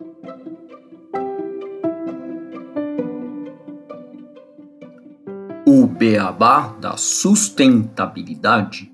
[0.00, 0.04] O
[5.88, 8.92] beabá da sustentabilidade.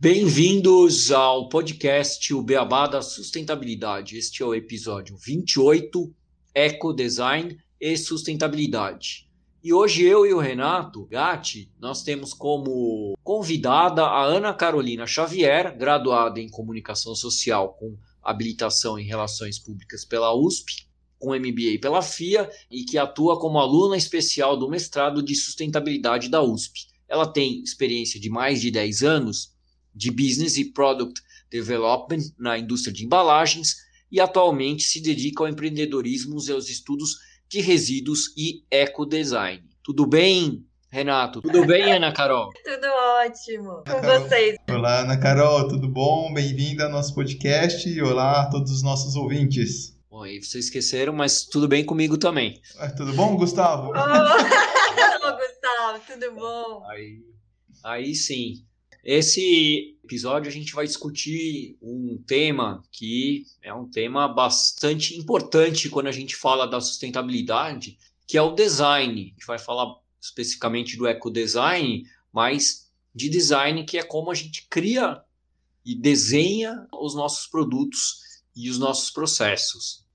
[0.00, 4.16] Bem-vindos ao podcast O Beabá da Sustentabilidade.
[4.16, 6.10] Este é o episódio 28,
[6.54, 9.28] Eco Design e Sustentabilidade.
[9.60, 15.76] E hoje eu e o Renato Gatti, nós temos como convidada a Ana Carolina Xavier,
[15.76, 20.86] graduada em Comunicação Social com habilitação em Relações Públicas pela USP,
[21.18, 26.40] com MBA pela FIA e que atua como aluna especial do mestrado de Sustentabilidade da
[26.40, 26.86] USP.
[27.08, 29.52] Ela tem experiência de mais de 10 anos
[29.92, 31.20] de Business e Product
[31.50, 33.74] Development na indústria de embalagens
[34.10, 39.62] e atualmente se dedica ao empreendedorismo e aos estudos de resíduos e ecodesign.
[39.84, 41.42] Tudo bem, Renato?
[41.42, 42.48] Tudo bem, Ana Carol?
[42.64, 43.84] tudo ótimo.
[43.86, 44.56] Com vocês.
[44.70, 46.32] Olá, Ana Carol, tudo bom?
[46.32, 49.94] Bem-vinda ao nosso podcast e olá a todos os nossos ouvintes.
[50.10, 52.58] Bom, aí vocês esqueceram, mas tudo bem comigo também.
[52.78, 53.92] É, tudo bom, Gustavo?
[55.24, 56.84] Oh Gustavo, tudo bom?
[56.88, 57.20] Aí,
[57.84, 58.64] aí sim.
[59.04, 66.06] Esse episódio a gente vai discutir um tema que é um tema bastante importante quando
[66.06, 69.12] a gente fala da sustentabilidade, que é o design.
[69.12, 74.68] A gente vai falar especificamente do ecodesign, mas de design que é como a gente
[74.70, 75.20] cria
[75.84, 78.20] e desenha os nossos produtos
[78.54, 80.06] e os nossos processos.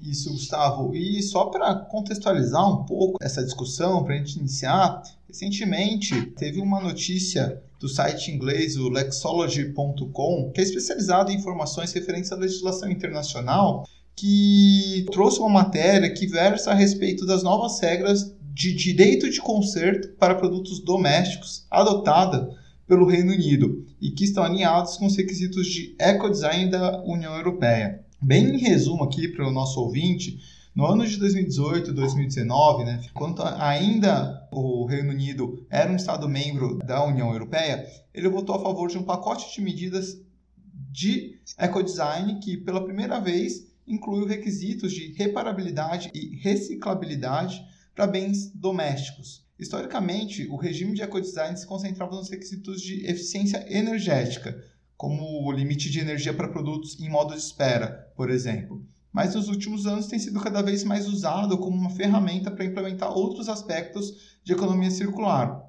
[0.00, 0.94] Isso, Gustavo.
[0.94, 6.80] E só para contextualizar um pouco essa discussão, para a gente iniciar, recentemente teve uma
[6.80, 13.88] notícia do site inglês, o lexology.com, que é especializado em informações referentes à legislação internacional,
[14.14, 20.10] que trouxe uma matéria que versa a respeito das novas regras de direito de conserto
[20.18, 22.54] para produtos domésticos adotada
[22.86, 28.04] pelo Reino Unido e que estão alinhados com os requisitos de ecodesign da União Europeia.
[28.20, 30.38] Bem em resumo aqui para o nosso ouvinte,
[30.74, 36.78] no ano de 2018 2019, né, quando ainda o Reino Unido era um Estado membro
[36.78, 40.20] da União Europeia, ele votou a favor de um pacote de medidas
[40.92, 47.64] de ecodesign que, pela primeira vez, incluiu requisitos de reparabilidade e reciclabilidade
[47.94, 49.44] para bens domésticos.
[49.58, 54.64] Historicamente, o regime de ecodesign se concentrava nos requisitos de eficiência energética,
[54.96, 58.84] como o limite de energia para produtos em modo de espera, por exemplo.
[59.12, 63.10] Mas nos últimos anos tem sido cada vez mais usado como uma ferramenta para implementar
[63.12, 65.60] outros aspectos de economia circular.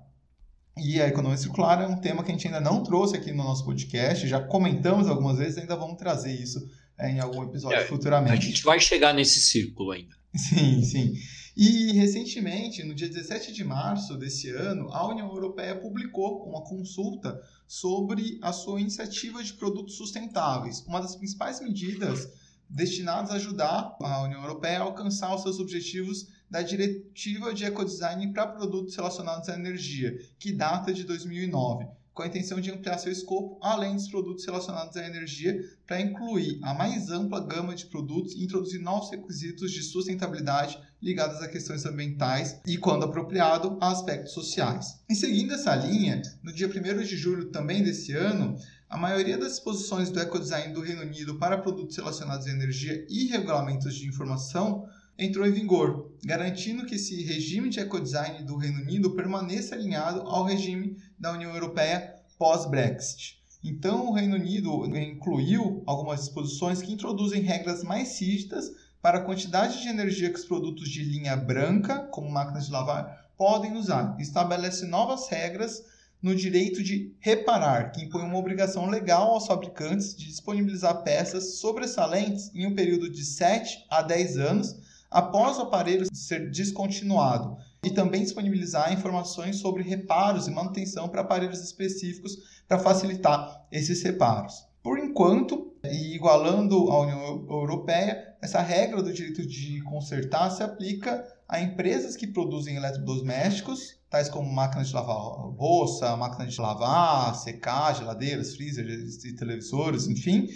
[0.78, 3.44] E a economia circular é um tema que a gente ainda não trouxe aqui no
[3.44, 6.66] nosso podcast, já comentamos algumas vezes, ainda vamos trazer isso
[6.98, 8.34] é, em algum episódio é, futuramente.
[8.34, 10.16] A gente vai chegar nesse círculo ainda.
[10.36, 11.14] Sim, sim.
[11.58, 17.38] E recentemente, no dia 17 de março desse ano, a União Europeia publicou uma consulta
[17.68, 20.82] sobre a sua iniciativa de produtos sustentáveis.
[20.88, 22.30] Uma das principais medidas
[22.72, 28.32] destinadas a ajudar a União Europeia a alcançar os seus objetivos da Diretiva de Ecodesign
[28.34, 33.12] para produtos relacionados à energia, que data de 2009 com a intenção de ampliar seu
[33.12, 38.34] escopo além dos produtos relacionados à energia, para incluir a mais ampla gama de produtos
[38.34, 44.34] e introduzir novos requisitos de sustentabilidade ligados a questões ambientais e, quando apropriado, a aspectos
[44.34, 45.00] sociais.
[45.10, 48.56] E seguindo essa linha, no dia 1 de julho também desse ano,
[48.92, 53.28] a maioria das disposições do ecodesign do Reino Unido para produtos relacionados à energia e
[53.28, 54.86] regulamentos de informação
[55.18, 60.44] entrou em vigor, garantindo que esse regime de ecodesign do Reino Unido permaneça alinhado ao
[60.44, 63.42] regime da União Europeia pós-Brexit.
[63.64, 69.82] Então, o Reino Unido incluiu algumas disposições que introduzem regras mais rígidas para a quantidade
[69.82, 74.18] de energia que os produtos de linha branca, como máquinas de lavar, podem usar.
[74.20, 75.82] Estabelece novas regras
[76.22, 82.52] no direito de reparar, que impõe uma obrigação legal aos fabricantes de disponibilizar peças sobressalentes
[82.54, 84.76] em um período de 7 a 10 anos
[85.10, 91.60] após o aparelho ser descontinuado e também disponibilizar informações sobre reparos e manutenção para aparelhos
[91.60, 92.38] específicos
[92.68, 94.66] para facilitar esses reparos.
[94.84, 101.24] Por enquanto, e igualando a União Europeia, essa regra do direito de consertar se aplica
[101.48, 105.16] a empresas que produzem eletrodomésticos, tais como máquinas de lavar
[105.58, 110.50] louça, máquinas de lavar, secar, geladeiras, freezers e televisores, enfim,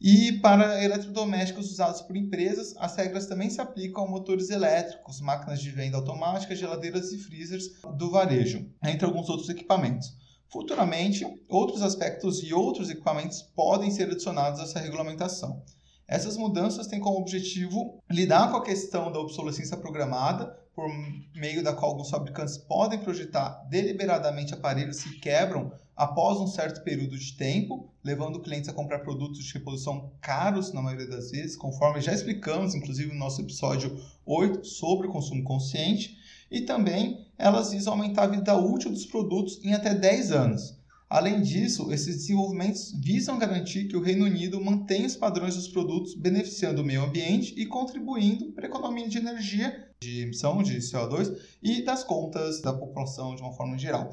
[0.00, 5.60] e para eletrodomésticos usados por empresas, as regras também se aplicam a motores elétricos, máquinas
[5.60, 10.12] de venda automática, geladeiras e freezers do varejo, entre alguns outros equipamentos.
[10.48, 15.62] Futuramente, outros aspectos e outros equipamentos podem ser adicionados a essa regulamentação.
[16.08, 20.90] Essas mudanças têm como objetivo lidar com a questão da obsolescência programada por
[21.34, 27.18] meio da qual alguns fabricantes podem projetar deliberadamente aparelhos que quebram após um certo período
[27.18, 32.02] de tempo, levando clientes a comprar produtos de reposição caros na maioria das vezes, conforme
[32.02, 36.18] já explicamos, inclusive no nosso episódio 8 sobre o consumo consciente,
[36.50, 40.78] e também elas visam aumentar a vida útil dos produtos em até 10 anos.
[41.08, 46.14] Além disso, esses desenvolvimentos visam garantir que o Reino Unido mantenha os padrões dos produtos,
[46.14, 51.36] beneficiando o meio ambiente e contribuindo para a economia de energia, de emissão de CO2
[51.62, 54.10] e das contas da população de uma forma geral.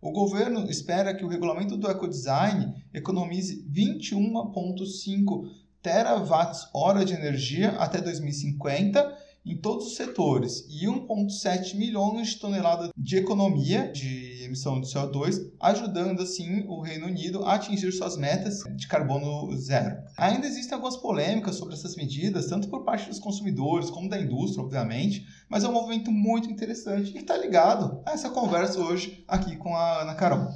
[0.00, 5.50] O governo espera que o regulamento do ecodesign economize 21,5
[5.82, 13.16] terawatts-hora de energia até 2050 em todos os setores e 1,7 milhões de toneladas de
[13.16, 18.88] economia de emissão de CO2, ajudando assim o Reino Unido a atingir suas metas de
[18.88, 19.98] carbono zero.
[20.16, 24.62] Ainda existem algumas polêmicas sobre essas medidas, tanto por parte dos consumidores como da indústria,
[24.62, 29.56] obviamente, mas é um movimento muito interessante e está ligado a essa conversa hoje aqui
[29.56, 30.48] com a Ana Carol.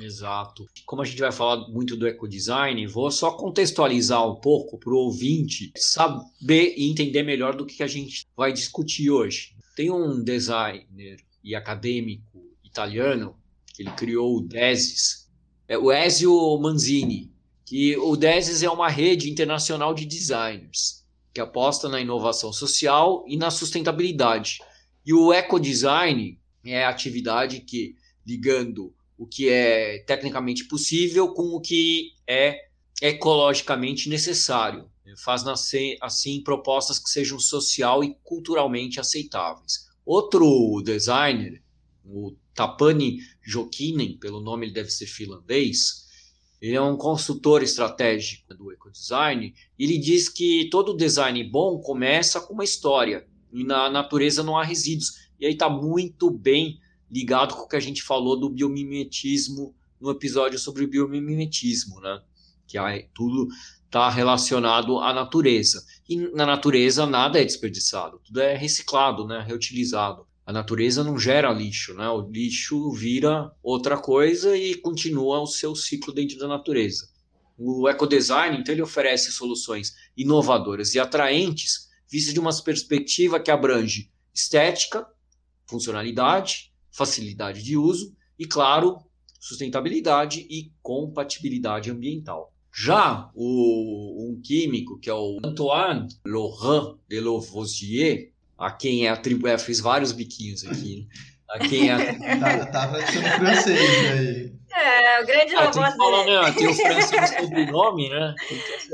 [0.00, 0.66] Exato.
[0.86, 4.96] Como a gente vai falar muito do ecodesign, vou só contextualizar um pouco para o
[4.96, 9.54] ouvinte saber e entender melhor do que a gente vai discutir hoje.
[9.76, 13.36] Tem um designer e acadêmico italiano
[13.74, 15.28] que ele criou o DESIS,
[15.68, 17.32] é o Ezio Manzini,
[17.64, 21.04] que o DESIS é uma rede internacional de designers
[21.34, 24.60] que aposta na inovação social e na sustentabilidade.
[25.04, 31.60] E o ecodesign é a atividade que, ligando o que é tecnicamente possível com o
[31.60, 32.68] que é
[33.00, 34.90] ecologicamente necessário.
[35.18, 39.86] Faz nascer, assim, propostas que sejam social e culturalmente aceitáveis.
[40.04, 41.62] Outro designer,
[42.04, 46.04] o Tapani Jokinen, pelo nome ele deve ser finlandês,
[46.60, 49.54] ele é um consultor estratégico do ecodesign.
[49.78, 54.64] Ele diz que todo design bom começa com uma história e na natureza não há
[54.64, 55.28] resíduos.
[55.38, 56.80] E aí está muito bem
[57.14, 62.20] ligado com o que a gente falou do biomimetismo no episódio sobre o biomimetismo, né?
[62.66, 62.76] Que
[63.14, 63.46] tudo
[63.84, 65.84] está relacionado à natureza.
[66.08, 69.44] E na natureza nada é desperdiçado, tudo é reciclado, né?
[69.46, 70.26] Reutilizado.
[70.44, 72.08] A natureza não gera lixo, né?
[72.08, 77.08] O lixo vira outra coisa e continua o seu ciclo dentro da natureza.
[77.56, 84.10] O ecodesign, então, ele oferece soluções inovadoras e atraentes, vistas de uma perspectiva que abrange
[84.34, 85.06] estética,
[85.64, 88.98] funcionalidade, facilidade de uso e, claro,
[89.40, 92.52] sustentabilidade e compatibilidade ambiental.
[92.72, 99.48] Já o, um químico, que é o Antoine Laurent de Lavoisier, a quem é atribuído,
[99.48, 101.06] é, fez vários biquinhos aqui, né?
[101.50, 101.96] a quem é
[102.72, 104.54] Tava achando francês aí.
[104.72, 105.70] É, o grande ah.
[105.70, 106.52] Tem, né?
[106.52, 108.34] tem o francês sobrenome, né?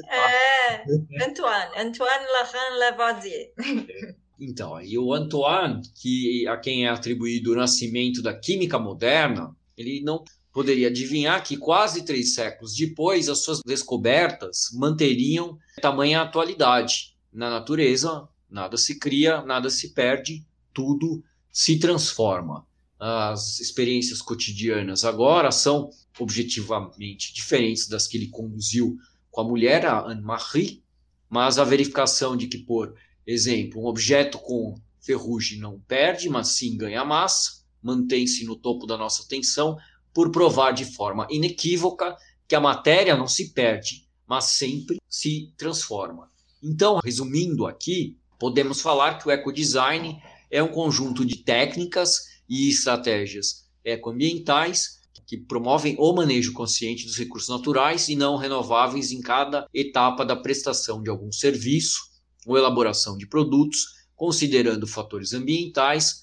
[0.09, 3.53] É, Antoine, Antoine Laurent Lavoisier.
[3.59, 4.15] É.
[4.41, 10.01] Então, e o Antoine, que a quem é atribuído o nascimento da química moderna, ele
[10.01, 17.15] não poderia adivinhar que quase três séculos depois as suas descobertas manteriam tamanha atualidade.
[17.31, 20.43] Na natureza, nada se cria, nada se perde,
[20.73, 21.23] tudo
[21.53, 22.67] se transforma.
[22.99, 28.97] As experiências cotidianas agora são objetivamente diferentes das que ele conduziu
[29.31, 30.83] com a mulher, a Anne-Marie,
[31.29, 32.95] mas a verificação de que por
[33.33, 38.99] Exemplo, um objeto com ferrugem não perde, mas sim ganha massa, mantém-se no topo da
[38.99, 39.77] nossa atenção,
[40.13, 42.17] por provar de forma inequívoca
[42.49, 46.29] que a matéria não se perde, mas sempre se transforma.
[46.61, 50.21] Então, resumindo aqui, podemos falar que o ecodesign
[50.51, 52.17] é um conjunto de técnicas
[52.49, 59.21] e estratégias ecoambientais que promovem o manejo consciente dos recursos naturais e não renováveis em
[59.21, 62.10] cada etapa da prestação de algum serviço
[62.47, 66.23] ou elaboração de produtos, considerando fatores ambientais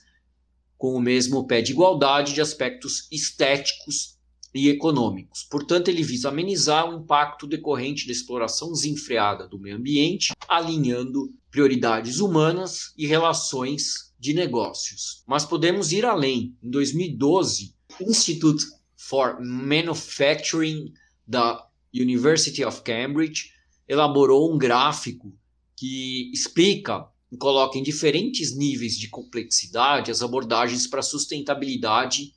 [0.77, 4.17] com o mesmo pé de igualdade de aspectos estéticos
[4.53, 5.43] e econômicos.
[5.43, 12.19] Portanto, ele visa amenizar o impacto decorrente da exploração desenfreada do meio ambiente, alinhando prioridades
[12.19, 15.23] humanas e relações de negócios.
[15.27, 16.55] Mas podemos ir além.
[16.63, 18.63] Em 2012, o Institute
[18.95, 20.93] for Manufacturing
[21.27, 23.51] da University of Cambridge
[23.87, 25.33] elaborou um gráfico
[25.77, 32.33] que explica e coloca em diferentes níveis de complexidade as abordagens para sustentabilidade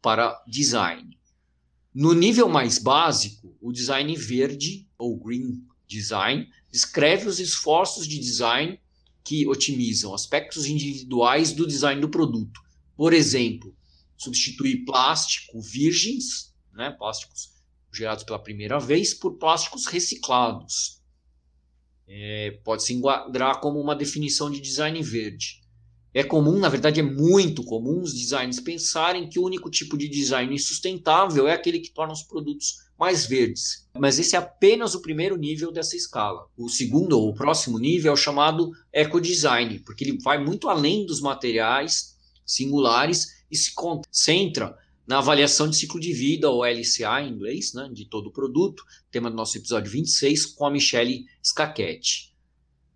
[0.00, 1.18] para design.
[1.92, 8.80] No nível mais básico, o design verde ou green design descreve os esforços de design
[9.22, 12.60] que otimizam aspectos individuais do design do produto.
[12.96, 13.76] Por exemplo,
[14.16, 17.50] substituir plástico virgens, né, plásticos
[17.92, 20.99] gerados pela primeira vez, por plásticos reciclados
[22.12, 25.60] é, pode se enquadrar como uma definição de design verde.
[26.12, 30.08] É comum, na verdade é muito comum, os designers pensarem que o único tipo de
[30.08, 33.88] design sustentável é aquele que torna os produtos mais verdes.
[33.96, 36.48] Mas esse é apenas o primeiro nível dessa escala.
[36.56, 41.06] O segundo ou o próximo nível é o chamado ecodesign, porque ele vai muito além
[41.06, 44.76] dos materiais singulares e se concentra
[45.10, 48.84] na avaliação de ciclo de vida, ou LCA em inglês, né, de todo o produto,
[49.10, 52.32] tema do nosso episódio 26, com a Michelle Scacchetti.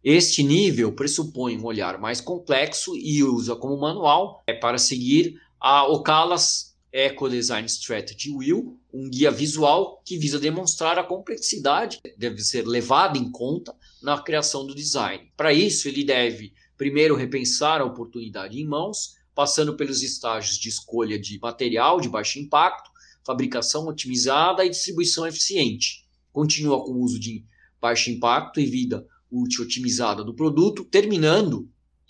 [0.05, 5.89] Este nível pressupõe um olhar mais complexo e usa como manual é para seguir a
[5.89, 12.39] Ocala's Eco Design Strategy Wheel, um guia visual que visa demonstrar a complexidade que deve
[12.43, 15.33] ser levada em conta na criação do design.
[15.37, 21.19] Para isso, ele deve primeiro repensar a oportunidade em mãos, passando pelos estágios de escolha
[21.19, 22.91] de material de baixo impacto,
[23.25, 26.07] fabricação otimizada e distribuição eficiente.
[26.33, 27.45] Continua com o uso de
[27.81, 31.69] baixo impacto e vida útil otimizada do produto, terminando,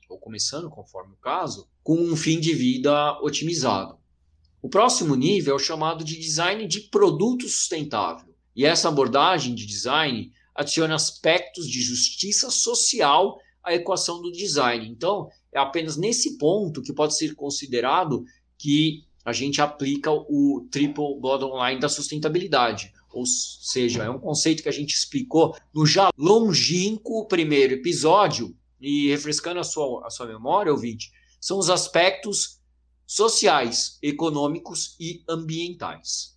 [0.09, 3.99] ou começando, conforme o caso, com um fim de vida otimizado.
[4.63, 8.35] O próximo nível é o chamado de design de produto sustentável.
[8.57, 14.89] E essa abordagem de design adiciona aspectos de justiça social à equação do design.
[14.89, 18.25] Então, é apenas nesse ponto que pode ser considerado
[18.59, 22.93] que a gente aplica o triple bottom line da sustentabilidade.
[23.11, 29.09] Ou seja, é um conceito que a gente explicou no já longínquo primeiro episódio, e
[29.09, 32.61] refrescando a sua, a sua memória, ouvinte, são os aspectos
[33.07, 36.37] sociais, econômicos e ambientais.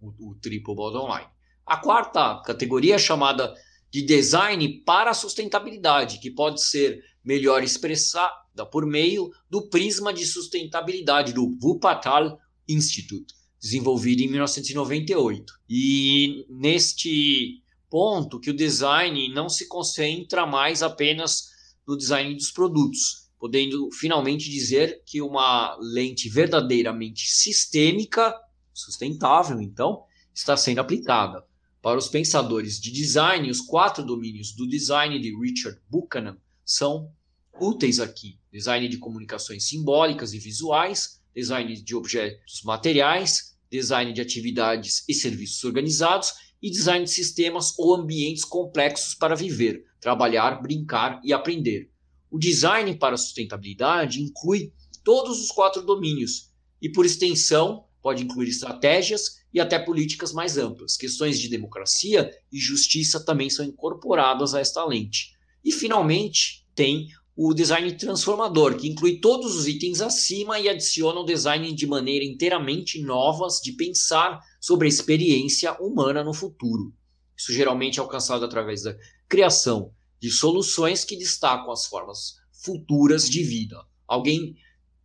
[0.00, 1.28] O, o triple bottom line.
[1.64, 3.54] A quarta categoria é chamada
[3.90, 10.24] de design para a sustentabilidade, que pode ser melhor expressada por meio do prisma de
[10.24, 15.52] sustentabilidade do Wuppertal Institute desenvolvido em 1998.
[15.68, 21.48] E neste ponto que o design não se concentra mais apenas
[21.86, 28.34] no design dos produtos, podendo finalmente dizer que uma lente verdadeiramente sistêmica,
[28.72, 31.44] sustentável, então, está sendo aplicada.
[31.80, 37.12] Para os pensadores de design, os quatro domínios do design de Richard Buchanan são
[37.60, 45.04] úteis aqui: design de comunicações simbólicas e visuais, design de objetos materiais, design de atividades
[45.08, 46.32] e serviços organizados
[46.62, 51.90] e design de sistemas ou ambientes complexos para viver, trabalhar, brincar e aprender.
[52.30, 54.72] O design para sustentabilidade inclui
[55.04, 60.96] todos os quatro domínios e, por extensão, pode incluir estratégias e até políticas mais amplas.
[60.96, 65.36] Questões de democracia e justiça também são incorporadas a esta lente.
[65.64, 71.24] E, finalmente, tem o design transformador, que inclui todos os itens acima e adiciona o
[71.24, 76.94] design de maneira inteiramente novas de pensar sobre a experiência humana no futuro.
[77.36, 78.96] Isso geralmente é alcançado através da
[79.28, 83.84] criação de soluções que destacam as formas futuras de vida.
[84.08, 84.56] Alguém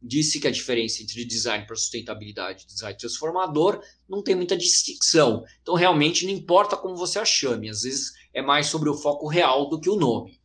[0.01, 5.43] disse que a diferença entre design para sustentabilidade e design transformador não tem muita distinção.
[5.61, 9.27] Então, realmente, não importa como você a chame, às vezes é mais sobre o foco
[9.27, 10.40] real do que o nome.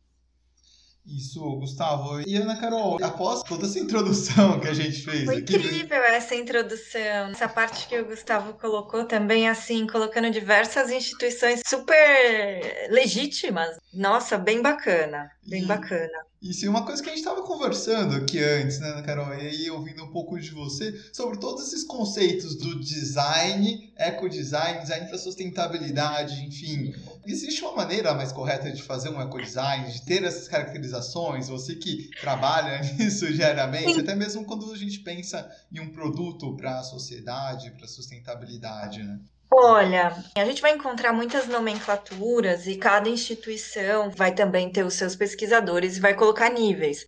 [1.07, 2.21] Isso, Gustavo.
[2.27, 5.55] E Ana Carol, após toda essa introdução que a gente fez Foi aqui...
[5.55, 7.31] incrível essa introdução.
[7.31, 13.77] Essa parte que o Gustavo colocou também, assim, colocando diversas instituições super legítimas.
[13.93, 16.27] Nossa, bem bacana, bem e, bacana.
[16.41, 19.47] Isso, e uma coisa que a gente estava conversando aqui antes, né, Ana Carol, e
[19.47, 25.17] aí ouvindo um pouco de você, sobre todos esses conceitos do design, ecodesign, design para
[25.17, 26.93] sustentabilidade, enfim.
[27.27, 31.49] Existe uma maneira mais correta de fazer um ecodesign, de ter essas caracterizações?
[31.49, 36.79] Você que trabalha nisso diariamente, até mesmo quando a gente pensa em um produto para
[36.79, 39.19] a sociedade, para a sustentabilidade, né?
[39.51, 45.15] Olha, a gente vai encontrar muitas nomenclaturas e cada instituição vai também ter os seus
[45.15, 47.07] pesquisadores e vai colocar níveis.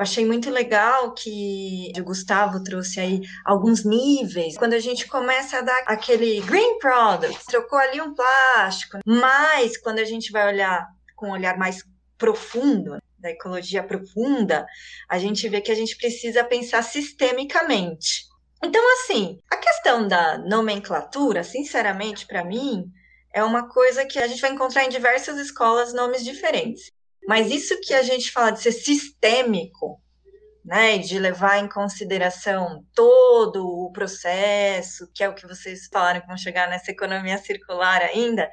[0.00, 4.56] Eu achei muito legal que o Gustavo trouxe aí alguns níveis.
[4.56, 9.98] Quando a gente começa a dar aquele green product, trocou ali um plástico, mas quando
[9.98, 11.84] a gente vai olhar com um olhar mais
[12.16, 14.64] profundo, da ecologia profunda,
[15.06, 18.24] a gente vê que a gente precisa pensar sistemicamente.
[18.64, 22.90] Então, assim, a questão da nomenclatura, sinceramente, para mim,
[23.34, 26.90] é uma coisa que a gente vai encontrar em diversas escolas nomes diferentes.
[27.30, 30.02] Mas isso que a gente fala de ser sistêmico,
[30.64, 36.26] né, de levar em consideração todo o processo, que é o que vocês falaram que
[36.26, 38.50] vão chegar nessa economia circular ainda,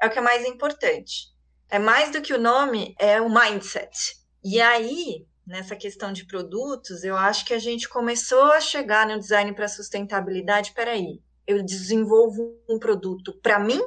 [0.00, 1.32] é o que é mais importante.
[1.68, 4.14] É mais do que o nome, é o mindset.
[4.44, 9.18] E aí, nessa questão de produtos, eu acho que a gente começou a chegar no
[9.18, 10.72] design para sustentabilidade.
[10.76, 13.82] Peraí, eu desenvolvo um produto para mim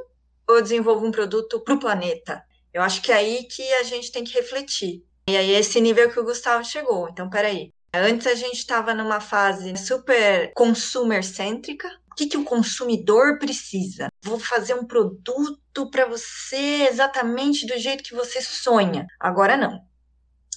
[0.46, 2.44] ou eu desenvolvo um produto para o planeta?
[2.76, 5.02] Eu acho que é aí que a gente tem que refletir.
[5.30, 7.08] E aí, esse nível que o Gustavo chegou.
[7.10, 11.88] Então, peraí, Antes a gente estava numa fase super consumer-cêntrica.
[12.12, 14.10] O que, que o consumidor precisa?
[14.22, 19.08] Vou fazer um produto para você exatamente do jeito que você sonha.
[19.18, 19.80] Agora não.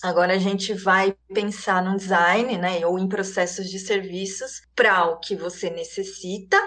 [0.02, 5.18] Agora a gente vai pensar no design, né, ou em processos de serviços para o
[5.18, 6.60] que você necessita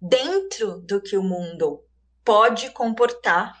[0.00, 1.84] dentro do que o mundo
[2.24, 3.59] pode comportar,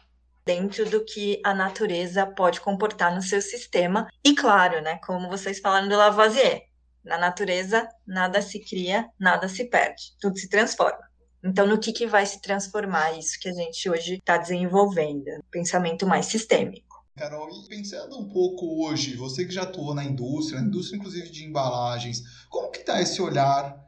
[0.50, 4.08] dentro do que a natureza pode comportar no seu sistema.
[4.24, 6.62] E claro, né, como vocês falaram do Lavoisier,
[7.04, 11.08] na natureza nada se cria, nada se perde, tudo se transforma.
[11.42, 15.30] Então, no que, que vai se transformar isso que a gente hoje está desenvolvendo?
[15.52, 16.96] Pensamento mais sistêmico.
[17.16, 21.30] Carol, e pensando um pouco hoje, você que já atuou na indústria, na indústria inclusive
[21.30, 23.78] de embalagens, como que está esse olhar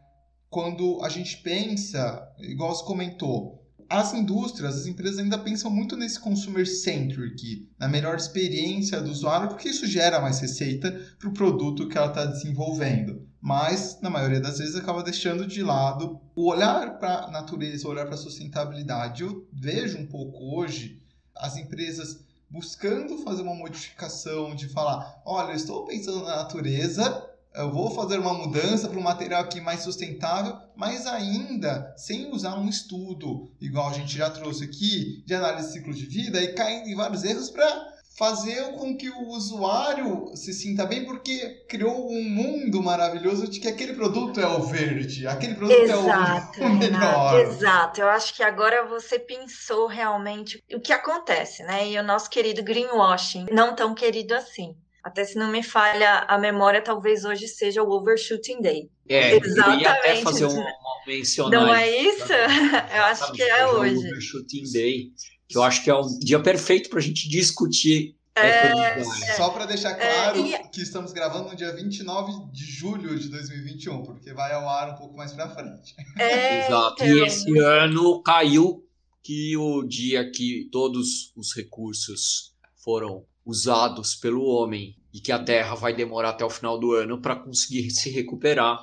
[0.49, 6.19] quando a gente pensa, igual você comentou, as indústrias, as empresas ainda pensam muito nesse
[6.19, 11.89] consumer centric, na melhor experiência do usuário, porque isso gera mais receita para o produto
[11.89, 13.27] que ela está desenvolvendo.
[13.41, 17.91] Mas, na maioria das vezes, acaba deixando de lado o olhar para a natureza, o
[17.91, 19.23] olhar para a sustentabilidade.
[19.23, 21.03] Eu vejo um pouco hoje
[21.35, 27.71] as empresas buscando fazer uma modificação de falar, olha, eu estou pensando na natureza, eu
[27.71, 32.69] vou fazer uma mudança para um material aqui mais sustentável, mas ainda sem usar um
[32.69, 36.89] estudo, igual a gente já trouxe aqui, de análise de ciclo de vida, e caindo
[36.89, 42.23] em vários erros para fazer com que o usuário se sinta bem, porque criou um
[42.23, 46.75] mundo maravilhoso de que aquele produto é o verde, aquele produto exato, é o, o
[46.75, 47.41] melhor.
[47.41, 51.89] exato, eu acho que agora você pensou realmente o que acontece, né?
[51.89, 54.77] E o nosso querido greenwashing, não tão querido assim.
[55.03, 58.91] Até se não me falha a memória, talvez hoje seja o Overshooting Day.
[59.09, 59.85] É, Exatamente.
[59.85, 60.65] eu ia até fazer um, um
[61.07, 61.61] mencionar.
[61.61, 62.33] Não é isso?
[62.95, 63.97] Eu acho que é hoje.
[63.97, 65.13] O Overshooting Day
[65.53, 69.05] que eu acho que é um dia perfeito para a gente discutir é, é,
[69.37, 70.69] Só para deixar é, claro é, e...
[70.71, 74.95] que estamos gravando no dia 29 de julho de 2021, porque vai ao ar um
[74.95, 75.95] pouco mais para frente.
[76.19, 77.05] É, Exato.
[77.05, 77.19] Então...
[77.19, 78.83] E esse ano caiu
[79.23, 85.75] que o dia que todos os recursos foram usados pelo homem e que a Terra
[85.75, 88.79] vai demorar até o final do ano para conseguir se recuperar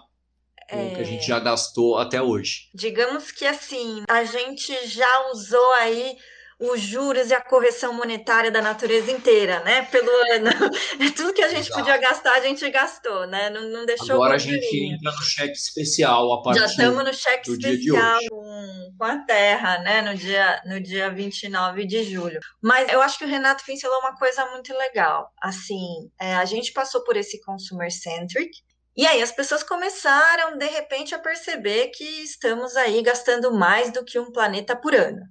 [0.72, 2.70] o que a gente já gastou até hoje.
[2.74, 6.16] Digamos que assim, a gente já usou aí
[6.60, 9.84] os juros e a correção monetária da natureza inteira, né?
[9.84, 10.50] Pelo ano.
[11.16, 11.80] Tudo que a gente Exato.
[11.80, 13.50] podia gastar, a gente gastou, né?
[13.50, 17.14] Não, não deixou Agora a gente entra no cheque especial a partir Já estamos no
[17.14, 20.02] cheque especial com, com a Terra, né?
[20.02, 22.40] No dia, no dia 29 de julho.
[22.62, 25.32] Mas eu acho que o Renato pincelou uma coisa muito legal.
[25.42, 28.52] Assim, é, a gente passou por esse consumer centric,
[28.98, 34.04] e aí as pessoas começaram, de repente, a perceber que estamos aí gastando mais do
[34.04, 35.22] que um planeta por ano.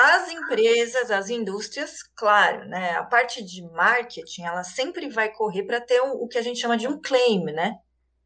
[0.00, 2.92] As empresas, as indústrias, claro, né?
[2.92, 6.60] A parte de marketing, ela sempre vai correr para ter o, o, que a gente
[6.60, 7.74] chama de um claim, né?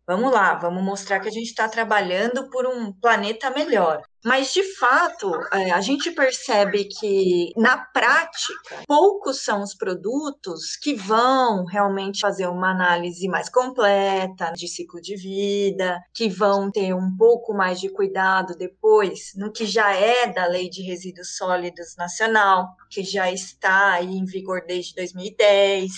[0.06, 4.02] Vamos lá, vamos mostrar que a gente está trabalhando por um planeta melhor.
[4.24, 10.94] Mas, de fato, é, a gente percebe que, na prática, poucos são os produtos que
[10.94, 17.16] vão realmente fazer uma análise mais completa de ciclo de vida, que vão ter um
[17.16, 22.68] pouco mais de cuidado depois no que já é da Lei de Resíduos Sólidos Nacional,
[22.88, 25.92] que já está aí em vigor desde 2010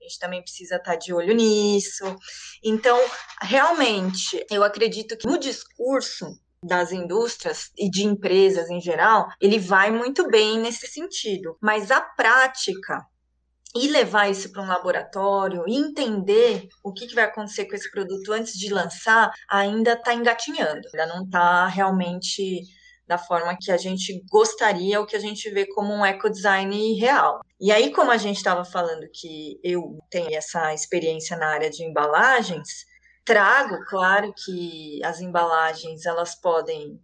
[0.00, 2.04] a gente também precisa estar de olho nisso.
[2.62, 2.98] Então,
[3.42, 9.90] realmente, eu acredito que no discurso das indústrias e de empresas em geral, ele vai
[9.90, 11.56] muito bem nesse sentido.
[11.60, 13.06] Mas a prática
[13.74, 18.32] e levar isso para um laboratório entender o que, que, vai acontecer com esse produto
[18.32, 22.62] antes de lançar ainda está engatinhando, ainda não está realmente
[23.06, 27.40] da forma que a gente gostaria, o que a gente vê como um ecodesign real.
[27.58, 31.82] E aí, como a gente estava falando que eu tenho essa experiência na área de
[31.82, 32.68] embalagens,
[33.28, 36.98] trago, claro que as embalagens elas podem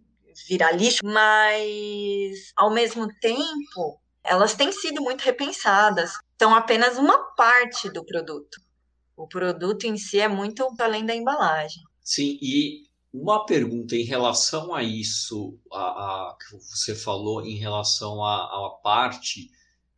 [0.49, 6.13] virar lixo, mas ao mesmo tempo elas têm sido muito repensadas.
[6.41, 8.59] São apenas uma parte do produto.
[9.15, 11.83] O produto em si é muito além da embalagem.
[12.03, 18.23] Sim, e uma pergunta em relação a isso, a, a que você falou em relação
[18.23, 19.51] à parte,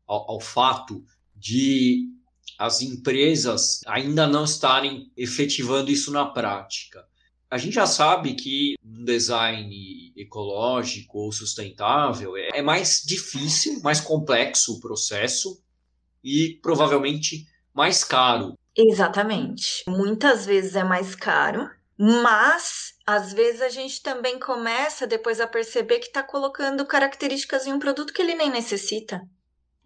[0.06, 2.17] ao, ao fato de
[2.58, 7.06] as empresas ainda não estarem efetivando isso na prática.
[7.50, 14.74] A gente já sabe que um design ecológico ou sustentável é mais difícil, mais complexo
[14.74, 15.62] o processo
[16.24, 18.54] e provavelmente mais caro.
[18.76, 19.84] Exatamente.
[19.88, 26.00] Muitas vezes é mais caro, mas às vezes a gente também começa depois a perceber
[26.00, 29.22] que está colocando características em um produto que ele nem necessita.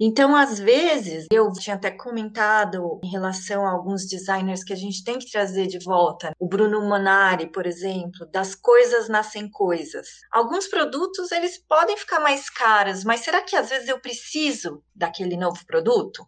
[0.03, 5.03] Então, às vezes, eu tinha até comentado em relação a alguns designers que a gente
[5.03, 6.31] tem que trazer de volta.
[6.39, 10.07] O Bruno Monari, por exemplo, das coisas nascem coisas.
[10.31, 15.37] Alguns produtos, eles podem ficar mais caros, mas será que às vezes eu preciso daquele
[15.37, 16.25] novo produto?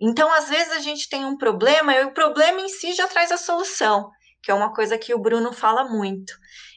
[0.00, 3.30] Então, às vezes a gente tem um problema e o problema em si já traz
[3.30, 4.10] a solução,
[4.42, 6.32] que é uma coisa que o Bruno fala muito.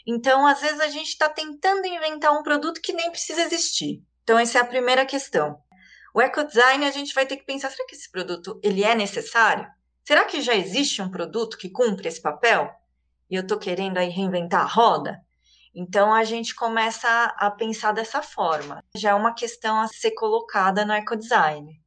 [0.05, 4.03] Então, às vezes a gente está tentando inventar um produto que nem precisa existir.
[4.23, 5.57] Então, essa é a primeira questão.
[6.13, 9.67] O ecodesign a gente vai ter que pensar, será que esse produto ele é necessário?
[10.03, 12.69] Será que já existe um produto que cumpre esse papel?
[13.29, 15.21] E eu estou querendo aí reinventar a roda?
[15.73, 18.83] Então a gente começa a, pensar dessa forma.
[18.95, 21.79] Já é uma questão a ser colocada no ecodesign.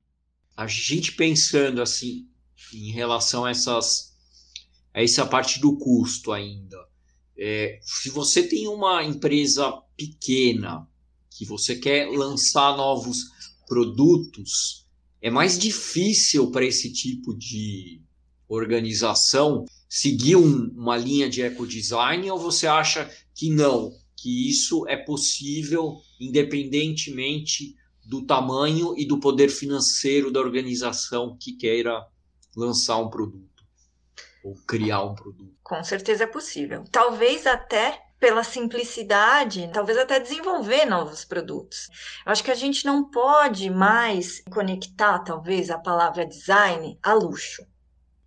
[0.57, 2.27] A gente pensando assim
[2.73, 4.15] em relação a essas
[4.95, 6.79] a essa parte do custo ainda.
[7.37, 10.89] É, se você tem uma empresa pequena
[11.37, 13.34] que você quer lançar novos
[13.67, 14.87] produtos,
[15.21, 18.03] é mais difícil para esse tipo de
[18.49, 24.97] organização seguir um, uma linha de ecodesign ou você acha que não, que isso é
[24.97, 27.75] possível independentemente
[28.05, 32.07] do tamanho e do poder financeiro da organização que queira
[32.57, 33.65] lançar um produto
[34.45, 35.55] ou criar um produto?
[35.63, 36.85] Com certeza é possível.
[36.93, 41.91] Talvez até pela simplicidade, talvez até desenvolver novos produtos.
[42.25, 47.67] Eu acho que a gente não pode mais conectar, talvez, a palavra design a luxo.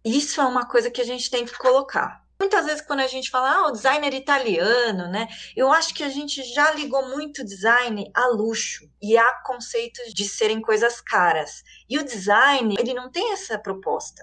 [0.05, 2.23] Isso é uma coisa que a gente tem que colocar.
[2.39, 5.27] Muitas vezes, quando a gente fala, ah, o designer italiano, né?
[5.55, 10.25] Eu acho que a gente já ligou muito design a luxo e a conceitos de
[10.25, 11.63] serem coisas caras.
[11.89, 14.21] E o design, ele não tem essa proposta.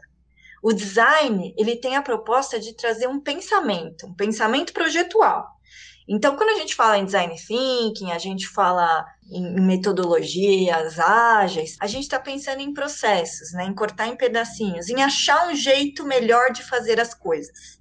[0.63, 5.54] O design, ele tem a proposta de trazer um pensamento, um pensamento projetual.
[6.07, 11.87] Então, quando a gente fala em design thinking, a gente fala em metodologias ágeis, a
[11.87, 13.65] gente está pensando em processos, né?
[13.65, 17.81] em cortar em pedacinhos, em achar um jeito melhor de fazer as coisas.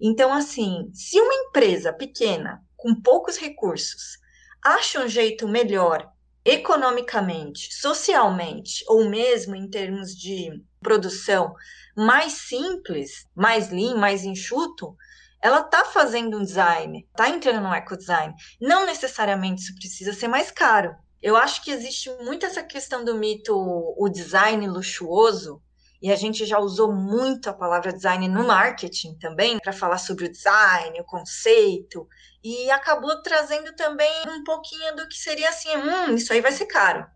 [0.00, 4.18] Então, assim, se uma empresa pequena, com poucos recursos,
[4.64, 6.10] acha um jeito melhor
[6.44, 11.54] economicamente, socialmente, ou mesmo em termos de produção,
[11.96, 14.96] mais simples, mais lean, mais enxuto,
[15.42, 18.32] ela está fazendo um design, está entrando no ecodesign.
[18.60, 20.94] Não necessariamente isso precisa ser mais caro.
[21.20, 25.60] Eu acho que existe muito essa questão do mito o design luxuoso,
[26.00, 30.26] e a gente já usou muito a palavra design no marketing também, para falar sobre
[30.26, 32.08] o design, o conceito,
[32.42, 36.66] e acabou trazendo também um pouquinho do que seria assim: hum, isso aí vai ser
[36.66, 37.06] caro.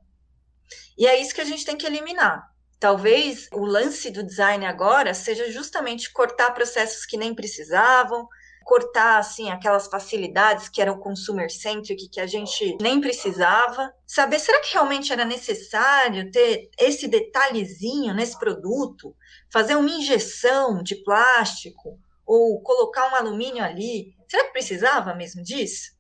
[0.97, 2.49] E é isso que a gente tem que eliminar.
[2.79, 8.29] Talvez o lance do design agora seja justamente cortar processos que nem precisavam,
[8.67, 14.61] cortar assim aquelas facilidades que eram consumer centric que a gente nem precisava, saber será
[14.61, 19.15] que realmente era necessário ter esse detalhezinho nesse produto,
[19.51, 25.96] fazer uma injeção de plástico ou colocar um alumínio ali, será que precisava mesmo disso?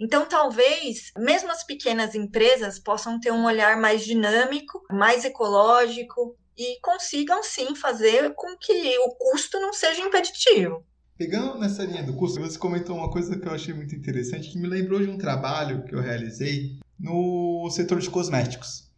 [0.00, 6.78] Então, talvez, mesmo as pequenas empresas possam ter um olhar mais dinâmico, mais ecológico e
[6.80, 10.84] consigam sim fazer com que o custo não seja impeditivo.
[11.16, 14.58] Pegando nessa linha do custo, você comentou uma coisa que eu achei muito interessante, que
[14.58, 18.88] me lembrou de um trabalho que eu realizei no setor de cosméticos.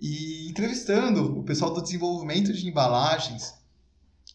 [0.00, 3.54] E entrevistando o pessoal do desenvolvimento de embalagens,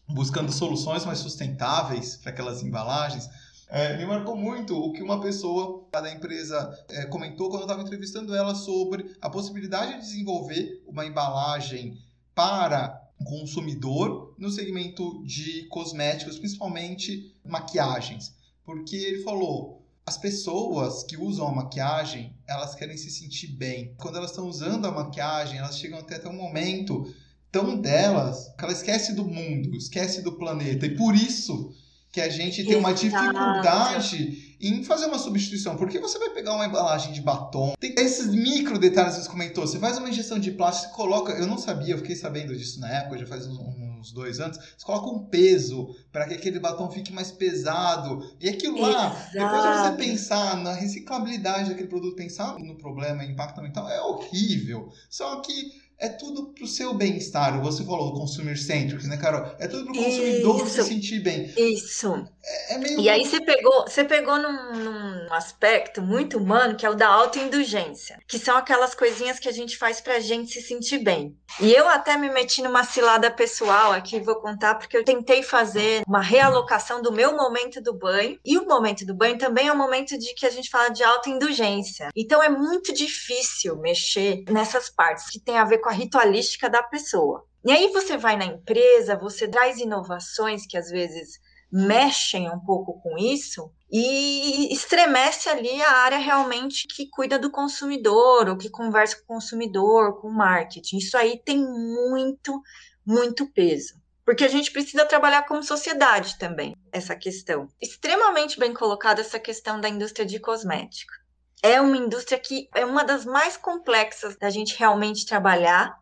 [0.08, 3.28] buscando soluções mais sustentáveis para aquelas embalagens,
[3.72, 7.80] é, me marcou muito o que uma pessoa da empresa é, comentou quando eu estava
[7.80, 11.98] entrevistando ela sobre a possibilidade de desenvolver uma embalagem
[12.34, 18.34] para consumidor no segmento de cosméticos, principalmente maquiagens.
[18.62, 23.94] Porque ele falou, as pessoas que usam a maquiagem, elas querem se sentir bem.
[23.96, 27.10] Quando elas estão usando a maquiagem, elas chegam até, até um momento
[27.50, 30.84] tão delas que ela esquece do mundo, esquece do planeta.
[30.84, 31.72] E por isso
[32.12, 35.76] que a gente tem uma dificuldade em fazer uma substituição.
[35.76, 39.66] Porque você vai pegar uma embalagem de batom, tem esses micro detalhes que você comentou.
[39.66, 41.32] Você faz uma injeção de plástico, coloca.
[41.32, 44.58] Eu não sabia, eu fiquei sabendo disso na época, já faz uns, uns dois anos.
[44.58, 48.30] Você coloca um peso para que aquele batom fique mais pesado.
[48.38, 49.32] E aquilo lá, Exato.
[49.32, 54.92] depois de você pensar na reciclabilidade daquele produto, pensar no problema, impacto ambiental, é horrível.
[55.08, 57.62] Só que é tudo pro seu bem-estar.
[57.62, 59.54] Você falou consumer centric, né, Carol?
[59.60, 60.82] É tudo pro consumidor Isso.
[60.82, 61.52] se sentir bem.
[61.56, 62.24] Isso.
[62.44, 63.00] É, é meio...
[63.00, 67.08] E aí você pegou, você pegou num, num, aspecto muito humano, que é o da
[67.08, 71.36] autoindulgência, que são aquelas coisinhas que a gente faz pra gente se sentir bem.
[71.60, 76.02] E eu até me meti numa cilada pessoal aqui, vou contar, porque eu tentei fazer
[76.06, 78.38] uma realocação do meu momento do banho.
[78.44, 81.02] E o momento do banho também é um momento de que a gente fala de
[81.02, 82.10] autoindulgência.
[82.16, 86.82] Então é muito difícil mexer nessas partes que tem a ver com a ritualística da
[86.82, 87.44] pessoa.
[87.64, 91.38] E aí você vai na empresa, você traz inovações que às vezes
[91.72, 98.48] mexem um pouco com isso e estremece ali a área realmente que cuida do consumidor,
[98.48, 100.98] ou que conversa com o consumidor, com o marketing.
[100.98, 102.60] Isso aí tem muito,
[103.06, 103.94] muito peso.
[104.24, 107.68] Porque a gente precisa trabalhar como sociedade também, essa questão.
[107.80, 111.14] Extremamente bem colocada essa questão da indústria de cosmética.
[111.62, 115.96] É uma indústria que é uma das mais complexas da gente realmente trabalhar,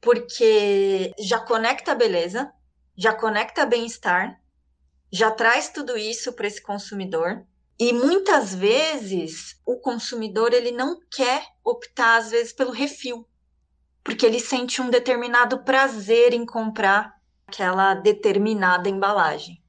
[0.00, 2.50] porque já conecta beleza,
[2.96, 4.39] já conecta bem-estar,
[5.12, 7.44] já traz tudo isso para esse consumidor.
[7.78, 13.26] E muitas vezes o consumidor ele não quer optar às vezes pelo refil,
[14.04, 17.14] porque ele sente um determinado prazer em comprar
[17.46, 19.60] aquela determinada embalagem.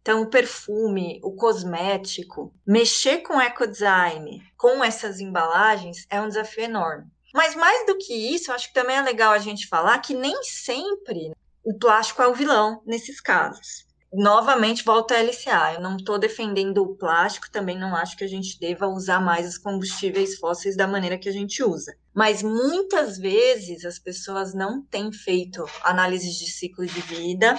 [0.00, 7.04] Então, o perfume, o cosmético, mexer com ecodesign, com essas embalagens, é um desafio enorme.
[7.34, 10.14] Mas mais do que isso, eu acho que também é legal a gente falar que
[10.14, 15.74] nem sempre o plástico é o vilão nesses casos novamente volta a LCA.
[15.74, 19.46] Eu não estou defendendo o plástico, também não acho que a gente deva usar mais
[19.46, 21.96] os combustíveis fósseis da maneira que a gente usa.
[22.14, 27.58] Mas muitas vezes as pessoas não têm feito análises de ciclo de vida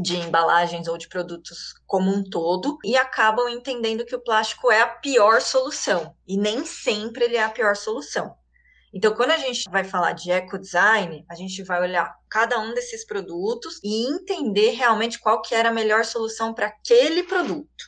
[0.00, 4.80] de embalagens ou de produtos como um todo e acabam entendendo que o plástico é
[4.80, 6.14] a pior solução.
[6.26, 8.37] E nem sempre ele é a pior solução.
[8.92, 13.04] Então, quando a gente vai falar de ecodesign, a gente vai olhar cada um desses
[13.04, 17.84] produtos e entender realmente qual que era a melhor solução para aquele produto.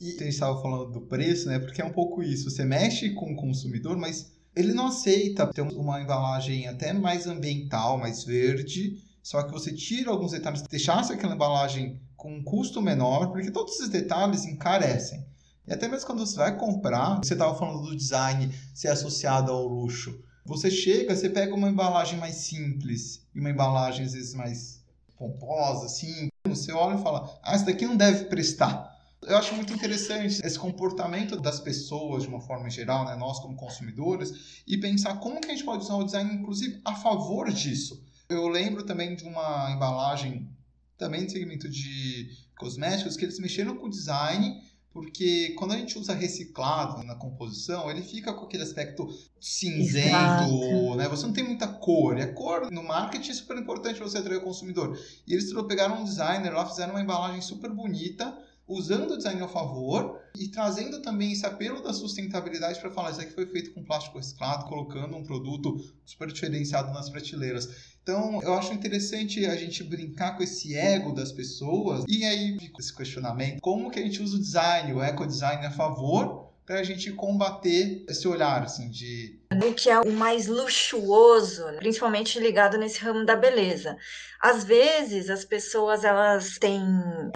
[0.00, 1.58] E gente estava falando do preço, né?
[1.58, 2.50] Porque é um pouco isso.
[2.50, 7.96] Você mexe com o consumidor, mas ele não aceita ter uma embalagem até mais ambiental,
[7.96, 13.30] mais verde, só que você tira alguns detalhes, deixasse aquela embalagem com um custo menor,
[13.30, 15.24] porque todos esses detalhes encarecem.
[15.66, 19.66] E até mesmo quando você vai comprar, você estava falando do design ser associado ao
[19.66, 20.20] luxo.
[20.44, 24.82] Você chega, você pega uma embalagem mais simples e uma embalagem às vezes mais
[25.16, 26.28] pomposa, assim.
[26.48, 28.90] Você olha e fala, ah, isso daqui não deve prestar.
[29.22, 33.14] Eu acho muito interessante esse comportamento das pessoas de uma forma geral, né?
[33.14, 36.96] nós como consumidores, e pensar como que a gente pode usar o design, inclusive, a
[36.96, 38.04] favor disso.
[38.28, 40.50] Eu lembro também de uma embalagem,
[40.98, 44.60] também no segmento de cosméticos, que eles mexeram com o design
[44.92, 49.08] porque quando a gente usa reciclado na composição, ele fica com aquele aspecto
[49.40, 50.96] cinzento, Exato.
[50.96, 51.08] né?
[51.08, 52.18] Você não tem muita cor.
[52.18, 54.98] E a cor no marketing é super importante para você atrair o consumidor.
[55.26, 58.36] E eles pegaram um designer lá, fizeram uma embalagem super bonita,
[58.72, 63.20] usando o design ao favor e trazendo também esse apelo da sustentabilidade para falar isso
[63.20, 67.92] aqui foi feito com plástico reciclado, colocando um produto super diferenciado nas prateleiras.
[68.02, 72.94] Então, eu acho interessante a gente brincar com esse ego das pessoas e aí esse
[72.94, 77.12] questionamento: como que a gente usa o design, o eco-design a favor para a gente
[77.12, 83.24] combater esse olhar assim de o que é o mais luxuoso, principalmente ligado nesse ramo
[83.26, 83.96] da beleza.
[84.42, 86.82] Às vezes as pessoas elas têm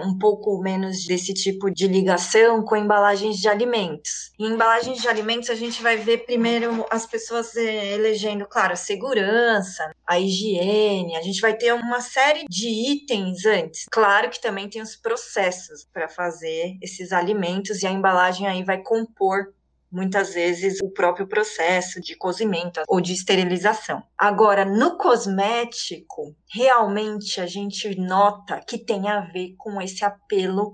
[0.01, 4.33] um pouco menos desse tipo de ligação com embalagens de alimentos.
[4.37, 8.75] Em embalagens de alimentos a gente vai ver primeiro as pessoas eh, elegendo, claro, a
[8.75, 13.85] segurança, a higiene, a gente vai ter uma série de itens antes.
[13.89, 18.81] Claro que também tem os processos para fazer esses alimentos e a embalagem aí vai
[18.83, 19.53] compor
[19.91, 24.03] muitas vezes o próprio processo de cozimento ou de esterilização.
[24.17, 30.73] Agora, no cosmético, realmente a gente nota que tem a ver com esse apelo,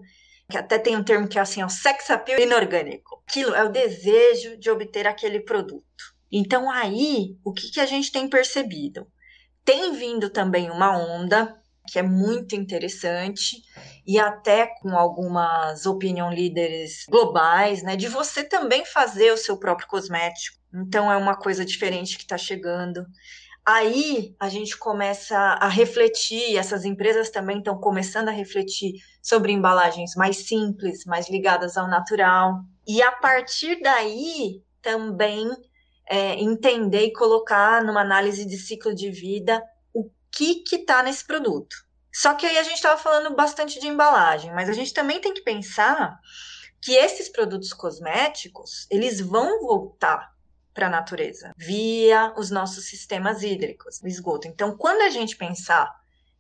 [0.50, 3.24] que até tem um termo que é assim, o sex appeal inorgânico.
[3.28, 6.14] Aquilo é o desejo de obter aquele produto.
[6.32, 9.08] Então aí, o que, que a gente tem percebido?
[9.64, 13.62] Tem vindo também uma onda que é muito interessante
[14.06, 19.88] e até com algumas opinion leaders globais, né, de você também fazer o seu próprio
[19.88, 20.58] cosmético.
[20.74, 23.06] Então é uma coisa diferente que está chegando.
[23.66, 30.16] Aí a gente começa a refletir, essas empresas também estão começando a refletir sobre embalagens
[30.16, 32.60] mais simples, mais ligadas ao natural.
[32.86, 35.50] E a partir daí também
[36.10, 39.64] é, entender e colocar numa análise de ciclo de vida
[40.34, 41.76] que está nesse produto.
[42.12, 45.34] Só que aí a gente estava falando bastante de embalagem, mas a gente também tem
[45.34, 46.20] que pensar
[46.82, 50.34] que esses produtos cosméticos eles vão voltar
[50.74, 54.48] para a natureza via os nossos sistemas hídricos, o esgoto.
[54.48, 55.90] Então, quando a gente pensar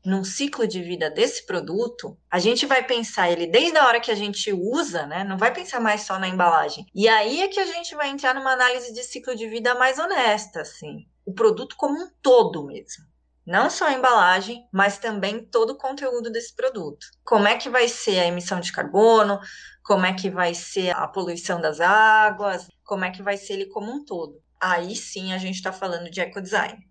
[0.05, 4.11] num ciclo de vida desse produto, a gente vai pensar ele desde a hora que
[4.11, 5.23] a gente usa, né?
[5.23, 6.85] Não vai pensar mais só na embalagem.
[6.93, 9.97] E aí é que a gente vai entrar numa análise de ciclo de vida mais
[9.97, 11.07] honesta, assim.
[11.25, 13.05] O produto como um todo mesmo.
[13.45, 17.05] Não só a embalagem, mas também todo o conteúdo desse produto.
[17.25, 19.37] Como é que vai ser a emissão de carbono?
[19.83, 22.67] Como é que vai ser a poluição das águas?
[22.85, 24.41] Como é que vai ser ele como um todo?
[24.61, 26.87] Aí sim a gente está falando de ecodesign.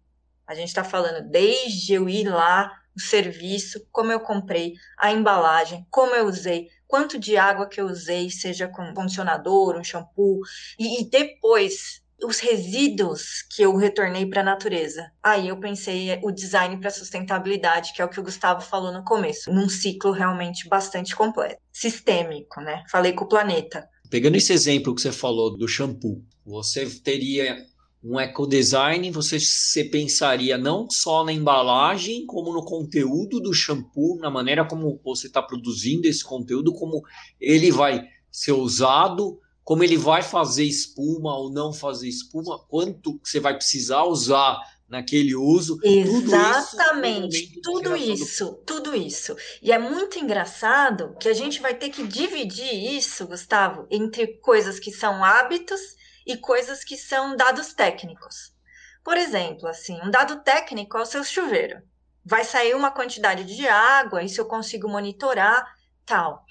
[0.47, 5.87] A gente está falando desde eu ir lá, o serviço, como eu comprei, a embalagem,
[5.91, 10.41] como eu usei, quanto de água que eu usei, seja com condicionador, um shampoo,
[10.79, 15.11] e, e depois os resíduos que eu retornei para a natureza.
[15.23, 19.05] Aí eu pensei o design para sustentabilidade, que é o que o Gustavo falou no
[19.05, 22.85] começo, num ciclo realmente bastante completo, sistêmico, né?
[22.91, 23.89] Falei com o planeta.
[24.09, 27.57] Pegando esse exemplo que você falou do shampoo, você teria
[28.05, 34.29] um ecodesign, você, você pensaria não só na embalagem, como no conteúdo do shampoo, na
[34.29, 37.03] maneira como você está produzindo esse conteúdo, como
[37.41, 43.39] ele vai ser usado, como ele vai fazer espuma ou não fazer espuma, quanto você
[43.39, 45.79] vai precisar usar naquele uso.
[45.83, 49.37] Exatamente, tudo isso, tudo isso, tudo isso.
[49.63, 54.79] E é muito engraçado que a gente vai ter que dividir isso, Gustavo, entre coisas
[54.79, 55.81] que são hábitos
[56.27, 58.53] e coisas que são dados técnicos.
[59.03, 61.81] Por exemplo, assim, um dado técnico é o seu chuveiro.
[62.25, 66.45] Vai sair uma quantidade de água, isso eu consigo monitorar, tal.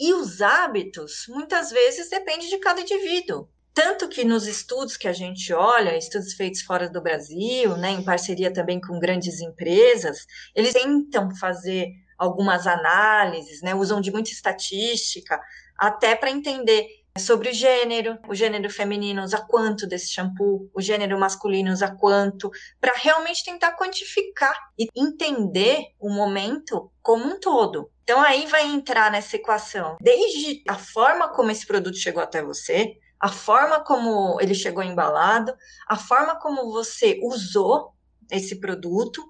[0.00, 3.50] E os hábitos, muitas vezes, depende de cada indivíduo.
[3.74, 8.02] Tanto que nos estudos que a gente olha, estudos feitos fora do Brasil, né, em
[8.02, 15.38] parceria também com grandes empresas, eles tentam fazer algumas análises, né, usam de muita estatística,
[15.78, 16.86] até para entender
[17.18, 22.50] sobre o gênero, o gênero feminino usa quanto desse shampoo, o gênero masculino usa quanto,
[22.80, 27.90] para realmente tentar quantificar e entender o momento como um todo.
[28.02, 32.96] Então aí vai entrar nessa equação desde a forma como esse produto chegou até você,
[33.18, 35.54] a forma como ele chegou embalado,
[35.86, 37.92] a forma como você usou
[38.30, 39.22] esse produto.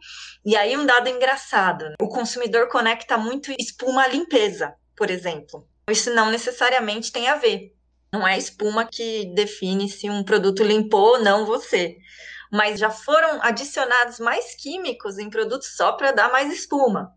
[0.44, 1.94] E aí um dado engraçado, né?
[2.00, 5.66] o consumidor conecta muito espuma à limpeza, por exemplo.
[5.90, 7.74] Isso não necessariamente tem a ver.
[8.12, 11.96] Não é a espuma que define se um produto limpou ou não você.
[12.50, 17.14] Mas já foram adicionados mais químicos em produtos só para dar mais espuma.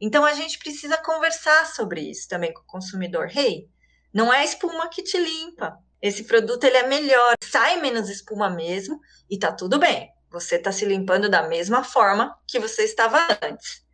[0.00, 3.28] Então a gente precisa conversar sobre isso também com o consumidor.
[3.34, 3.68] Hey,
[4.12, 5.78] não é a espuma que te limpa.
[6.00, 10.10] Esse produto ele é melhor, sai menos espuma mesmo e tá tudo bem.
[10.30, 13.85] Você está se limpando da mesma forma que você estava antes.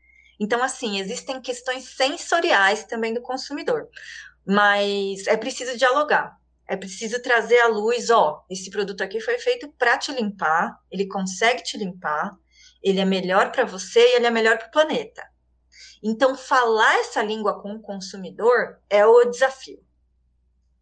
[0.42, 3.88] Então, assim, existem questões sensoriais também do consumidor,
[4.44, 6.36] mas é preciso dialogar.
[6.66, 11.06] É preciso trazer à luz, ó, esse produto aqui foi feito para te limpar, ele
[11.06, 12.36] consegue te limpar,
[12.82, 15.22] ele é melhor para você e ele é melhor para o planeta.
[16.02, 19.80] Então, falar essa língua com o consumidor é o desafio.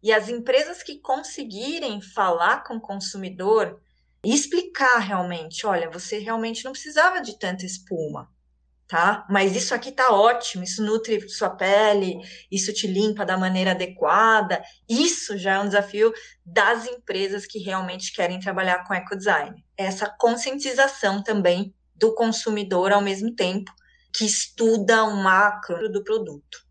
[0.01, 3.79] E as empresas que conseguirem falar com o consumidor
[4.25, 8.27] e explicar realmente, olha, você realmente não precisava de tanta espuma
[8.91, 9.25] tá?
[9.29, 12.19] Mas isso aqui tá ótimo, isso nutre sua pele,
[12.51, 14.61] isso te limpa da maneira adequada.
[14.87, 16.11] Isso já é um desafio
[16.45, 19.63] das empresas que realmente querem trabalhar com ecodesign.
[19.77, 23.71] Essa conscientização também do consumidor ao mesmo tempo
[24.13, 26.67] que estuda o macro do produto.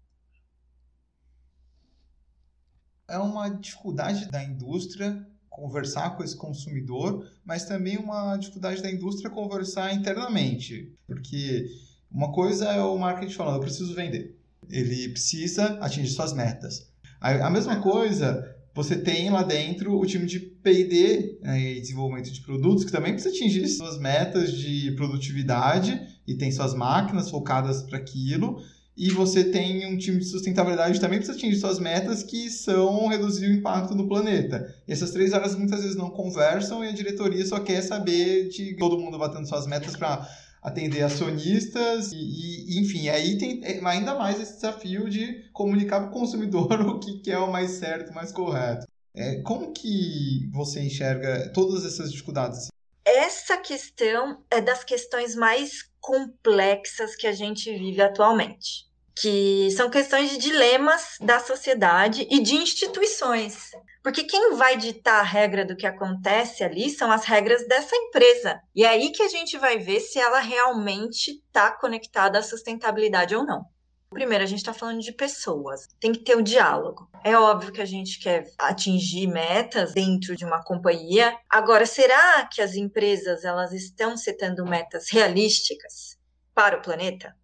[3.09, 9.31] É uma dificuldade da indústria conversar com esse consumidor, mas também uma dificuldade da indústria
[9.31, 11.67] conversar internamente, porque
[12.13, 14.37] uma coisa é o marketing falando, eu preciso vender.
[14.69, 16.91] Ele precisa atingir suas metas.
[17.21, 22.41] A, mesma coisa, você tem lá dentro o time de P&D né, e desenvolvimento de
[22.41, 27.99] produtos, que também precisa atingir suas metas de produtividade e tem suas máquinas focadas para
[27.99, 28.63] aquilo.
[28.97, 33.09] E você tem um time de sustentabilidade que também precisa atingir suas metas, que são
[33.09, 34.75] reduzir o impacto no planeta.
[34.87, 38.77] E essas três áreas muitas vezes não conversam e a diretoria só quer saber de
[38.77, 40.29] todo mundo batendo suas metas para
[40.63, 46.11] atender acionistas e, e, enfim, aí tem é, ainda mais esse desafio de comunicar para
[46.11, 48.87] o consumidor o que, que é o mais certo, o mais correto.
[49.15, 52.69] É, como que você enxerga todas essas dificuldades?
[53.05, 60.31] Essa questão é das questões mais complexas que a gente vive atualmente que são questões
[60.31, 63.71] de dilemas da sociedade e de instituições.
[64.03, 68.61] Porque quem vai ditar a regra do que acontece ali são as regras dessa empresa.
[68.75, 73.37] E é aí que a gente vai ver se ela realmente está conectada à sustentabilidade
[73.37, 73.65] ou não.
[74.11, 77.09] Primeiro, a gente está falando de pessoas, tem que ter o um diálogo.
[77.23, 81.37] É óbvio que a gente quer atingir metas dentro de uma companhia.
[81.49, 86.19] Agora, será que as empresas elas estão setando metas realísticas
[86.53, 87.37] para o planeta?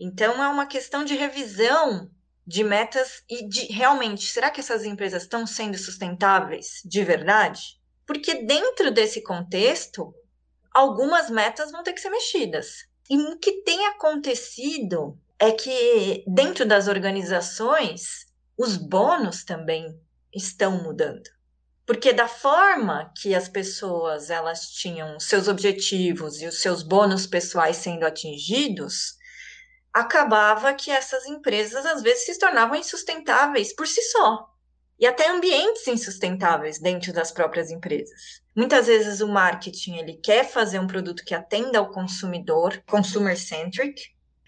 [0.00, 2.10] Então é uma questão de revisão
[2.46, 7.80] de metas e de realmente, será que essas empresas estão sendo sustentáveis de verdade?
[8.06, 10.14] Porque dentro desse contexto,
[10.72, 12.86] algumas metas vão ter que ser mexidas.
[13.08, 18.26] E o que tem acontecido é que dentro das organizações,
[18.56, 19.98] os bônus também
[20.32, 21.28] estão mudando.
[21.86, 27.76] Porque da forma que as pessoas elas tinham seus objetivos e os seus bônus pessoais
[27.76, 29.13] sendo atingidos,
[29.94, 34.50] acabava que essas empresas às vezes se tornavam insustentáveis por si só.
[34.98, 38.42] E até ambientes insustentáveis dentro das próprias empresas.
[38.56, 44.02] Muitas vezes o marketing ele quer fazer um produto que atenda ao consumidor, consumer centric.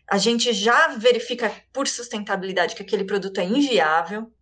[0.09, 4.33] A gente já verifica por sustentabilidade que aquele produto é inviável.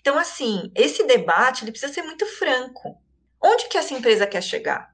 [0.00, 3.00] Então, assim, esse debate ele precisa ser muito franco.
[3.40, 4.92] Onde que essa empresa quer chegar?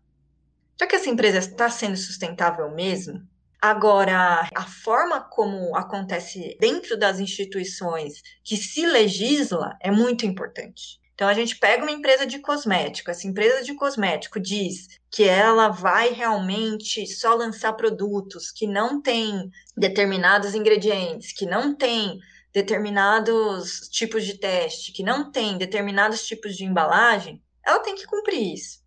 [0.79, 3.27] Já que essa empresa está sendo sustentável mesmo,
[3.61, 11.01] Agora, a forma como acontece dentro das instituições que se legisla é muito importante.
[11.13, 15.69] Então, a gente pega uma empresa de cosmético, essa empresa de cosmético diz que ela
[15.69, 22.21] vai realmente só lançar produtos que não têm determinados ingredientes, que não têm
[22.53, 28.55] determinados tipos de teste, que não tem determinados tipos de embalagem, ela tem que cumprir
[28.55, 28.79] isso.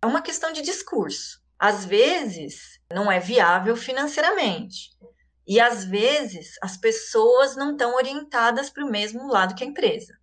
[0.00, 1.40] É uma questão de discurso.
[1.58, 4.90] Às vezes, não é viável financeiramente.
[5.46, 10.14] E às vezes as pessoas não estão orientadas para o mesmo lado que a empresa.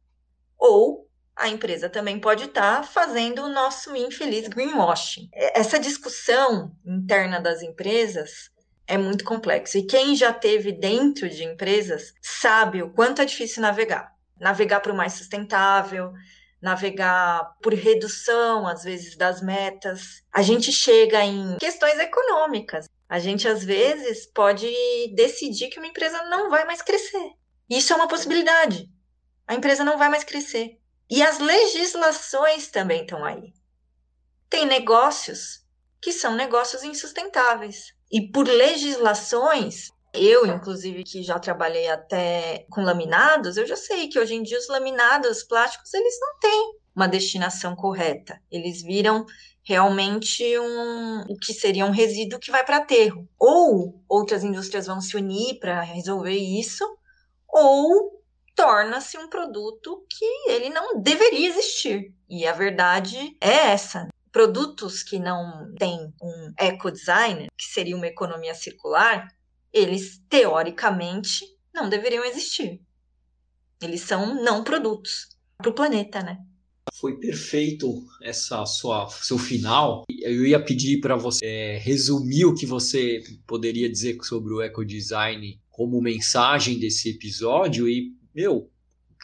[0.58, 5.30] Ou a empresa também pode estar tá fazendo o nosso infeliz greenwashing.
[5.34, 8.50] Essa discussão interna das empresas
[8.88, 9.78] é muito complexa.
[9.78, 14.12] E quem já teve dentro de empresas sabe o quanto é difícil navegar.
[14.40, 16.14] Navegar para o mais sustentável,
[16.62, 20.24] navegar por redução, às vezes, das metas.
[20.32, 22.88] A gente chega em questões econômicas.
[23.08, 24.68] A gente, às vezes, pode
[25.16, 27.32] decidir que uma empresa não vai mais crescer.
[27.70, 28.90] Isso é uma possibilidade.
[29.48, 30.78] A empresa não vai mais crescer.
[31.10, 33.54] E as legislações também estão aí.
[34.50, 35.66] Tem negócios
[36.02, 37.94] que são negócios insustentáveis.
[38.12, 44.20] E por legislações, eu, inclusive, que já trabalhei até com laminados, eu já sei que
[44.20, 48.42] hoje em dia os laminados plásticos, eles não têm uma destinação correta.
[48.52, 49.26] Eles viram
[49.64, 53.28] realmente um, o que seria um resíduo que vai para aterro.
[53.38, 56.84] Ou outras indústrias vão se unir para resolver isso,
[57.48, 58.24] ou
[58.56, 62.12] torna-se um produto que ele não deveria existir.
[62.28, 64.08] E a verdade é essa.
[64.32, 69.28] Produtos que não têm um eco-design, que seria uma economia circular,
[69.74, 72.82] eles, teoricamente, não deveriam existir.
[73.82, 76.40] Eles são não produtos para o planeta, né?
[76.94, 80.04] Foi perfeito essa sua seu final.
[80.10, 85.60] Eu ia pedir para você é, resumir o que você poderia dizer sobre o ecodesign
[85.70, 88.72] como mensagem desse episódio e, meu,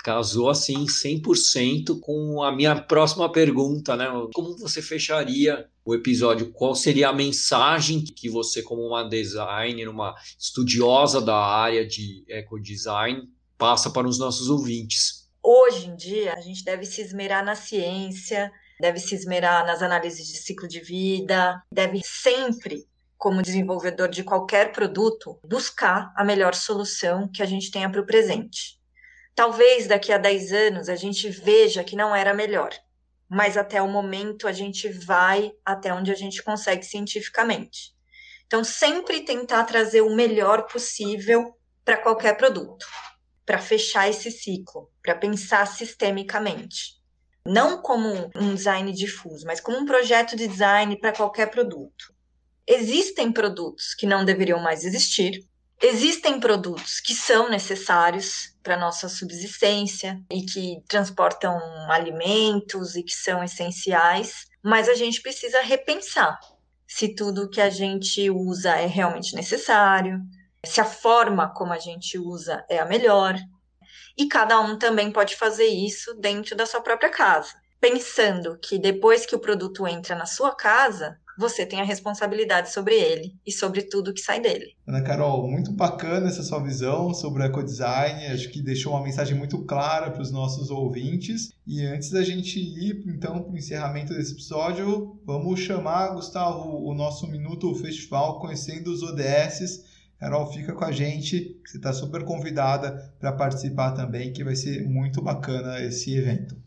[0.03, 4.05] casou assim 100% com a minha próxima pergunta, né?
[4.33, 6.51] Como você fecharia o episódio?
[6.51, 13.29] Qual seria a mensagem que você, como uma designer, uma estudiosa da área de ecodesign,
[13.57, 15.29] passa para os nossos ouvintes?
[15.41, 20.27] Hoje em dia, a gente deve se esmerar na ciência, deve se esmerar nas análises
[20.27, 27.29] de ciclo de vida, deve sempre como desenvolvedor de qualquer produto, buscar a melhor solução
[27.29, 28.77] que a gente tenha para o presente.
[29.33, 32.71] Talvez daqui a 10 anos a gente veja que não era melhor,
[33.29, 37.93] mas até o momento a gente vai até onde a gente consegue cientificamente.
[38.45, 42.85] Então, sempre tentar trazer o melhor possível para qualquer produto,
[43.45, 47.01] para fechar esse ciclo, para pensar sistemicamente.
[47.45, 52.13] Não como um design difuso, mas como um projeto de design para qualquer produto.
[52.65, 55.45] Existem produtos que não deveriam mais existir,
[55.81, 61.59] existem produtos que são necessários para nossa subsistência e que transportam
[61.89, 66.39] alimentos e que são essenciais, mas a gente precisa repensar
[66.87, 70.21] se tudo que a gente usa é realmente necessário,
[70.63, 73.35] se a forma como a gente usa é a melhor.
[74.15, 79.25] E cada um também pode fazer isso dentro da sua própria casa, pensando que depois
[79.25, 83.83] que o produto entra na sua casa, você tem a responsabilidade sobre ele e sobre
[83.83, 84.75] tudo que sai dele.
[84.87, 88.27] Ana Carol, muito bacana essa sua visão sobre o ecodesign.
[88.27, 91.51] Acho que deixou uma mensagem muito clara para os nossos ouvintes.
[91.65, 96.93] E antes da gente ir, então, para o encerramento desse episódio, vamos chamar, Gustavo, o
[96.93, 99.83] nosso Minuto Festival Conhecendo os ODS.
[100.19, 104.87] Carol, fica com a gente, você está super convidada para participar também, que vai ser
[104.87, 106.62] muito bacana esse evento.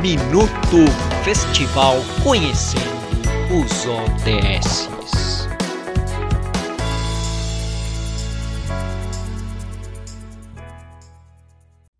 [0.00, 0.86] Minuto
[1.24, 2.84] Festival Conhecendo
[3.50, 4.88] os ODS.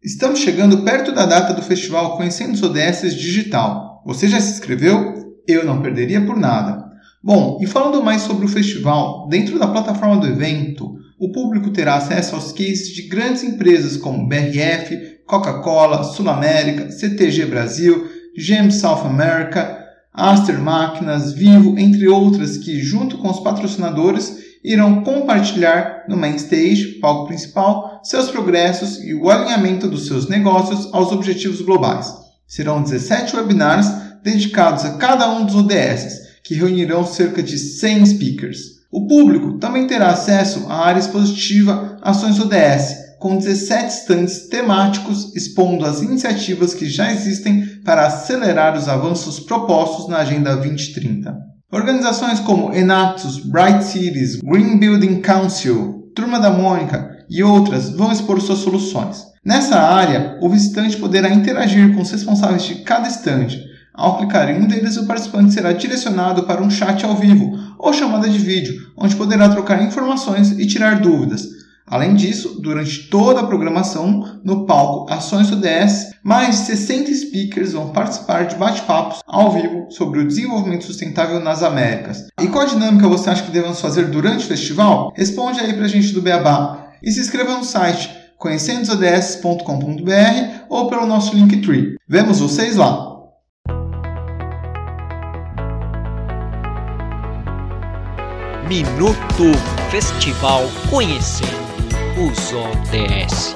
[0.00, 4.00] Estamos chegando perto da data do festival Conhecendo os ODS Digital.
[4.06, 5.34] Você já se inscreveu?
[5.48, 6.88] Eu não perderia por nada.
[7.20, 11.96] Bom, e falando mais sobre o festival, dentro da plataforma do evento, o público terá
[11.96, 19.06] acesso aos cases de grandes empresas como BRF, Coca-Cola, Sul América, CTG Brasil, GM South
[19.06, 19.78] America,
[20.12, 26.98] Aster Máquinas, Vivo, entre outras que, junto com os patrocinadores, irão compartilhar no main stage,
[27.00, 32.12] palco principal, seus progressos e o alinhamento dos seus negócios aos objetivos globais.
[32.46, 33.86] Serão 17 webinars
[34.22, 38.78] dedicados a cada um dos ODS, que reunirão cerca de 100 speakers.
[38.90, 45.84] O público também terá acesso à área expositiva Ações ODS, com 17 stands temáticos expondo
[45.84, 51.36] as iniciativas que já existem para acelerar os avanços propostos na Agenda 2030.
[51.70, 58.40] Organizações como Enatus, Bright Cities, Green Building Council, Turma da Mônica e outras vão expor
[58.40, 59.26] suas soluções.
[59.44, 63.62] Nessa área, o visitante poderá interagir com os responsáveis de cada estande.
[63.94, 67.92] Ao clicar em um deles, o participante será direcionado para um chat ao vivo ou
[67.92, 71.57] chamada de vídeo, onde poderá trocar informações e tirar dúvidas.
[71.90, 77.90] Além disso, durante toda a programação, no palco Ações ODS, mais de 60 speakers vão
[77.90, 82.26] participar de bate-papos ao vivo sobre o desenvolvimento sustentável nas Américas.
[82.40, 85.12] E qual dinâmica você acha que devemos fazer durante o festival?
[85.16, 86.86] Responde aí pra gente do Beabá.
[87.02, 91.96] E se inscreva no site conhecendosods.com.br ou pelo nosso Linktree.
[92.08, 93.08] Vemos vocês lá!
[98.68, 99.56] Minuto
[99.90, 101.67] Festival Conhecendo
[102.20, 103.54] os ODS.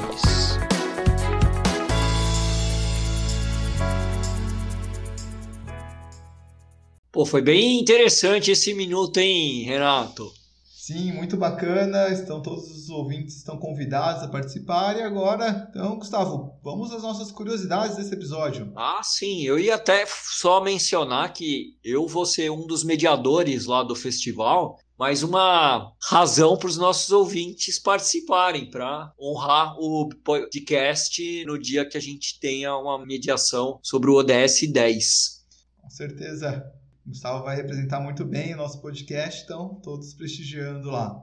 [7.11, 10.33] Pô, foi bem interessante esse minuto, hein, Renato?
[10.65, 12.09] Sim, muito bacana.
[12.09, 14.97] Estão todos os ouvintes estão convidados a participar.
[14.97, 18.73] E agora, então, Gustavo, vamos às nossas curiosidades desse episódio.
[18.77, 19.43] Ah, sim.
[19.43, 24.79] Eu ia até só mencionar que eu vou ser um dos mediadores lá do festival
[24.99, 31.97] mais uma razão para os nossos ouvintes participarem, para honrar o podcast no dia que
[31.97, 35.45] a gente tenha uma mediação sobre o ODS 10.
[35.80, 36.64] Com certeza.
[37.05, 41.20] Gustavo vai representar muito bem o nosso podcast, então todos prestigiando lá.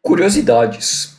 [0.00, 1.17] Curiosidades.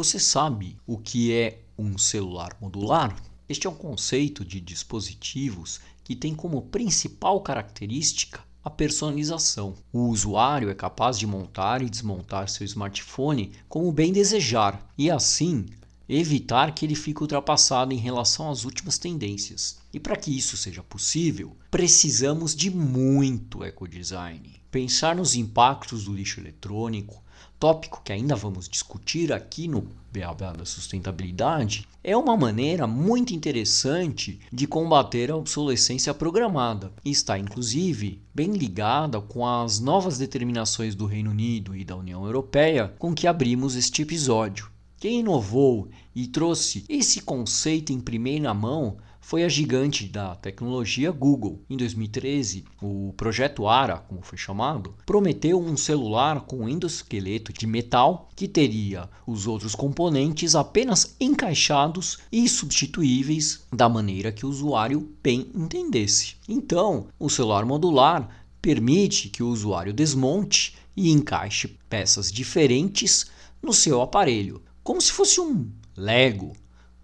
[0.00, 3.14] Você sabe o que é um celular modular?
[3.46, 9.74] Este é um conceito de dispositivos que tem como principal característica a personalização.
[9.92, 15.66] O usuário é capaz de montar e desmontar seu smartphone como bem desejar e assim
[16.08, 19.80] evitar que ele fique ultrapassado em relação às últimas tendências.
[19.92, 24.62] E para que isso seja possível, precisamos de muito ecodesign.
[24.70, 27.22] Pensar nos impactos do lixo eletrônico,
[27.58, 34.40] tópico que ainda vamos discutir aqui no Beabá da Sustentabilidade, é uma maneira muito interessante
[34.52, 41.30] de combater a obsolescência programada está inclusive bem ligada com as novas determinações do Reino
[41.30, 44.70] Unido e da União Europeia com que abrimos este episódio.
[44.98, 48.96] Quem inovou e trouxe esse conceito em primeira mão
[49.30, 51.62] foi a gigante da tecnologia Google.
[51.70, 58.28] Em 2013, o projeto ARA, como foi chamado, prometeu um celular com endosqueleto de metal
[58.34, 65.48] que teria os outros componentes apenas encaixados e substituíveis da maneira que o usuário bem
[65.54, 66.34] entendesse.
[66.48, 68.28] Então, o celular modular
[68.60, 73.26] permite que o usuário desmonte e encaixe peças diferentes
[73.62, 76.52] no seu aparelho, como se fosse um Lego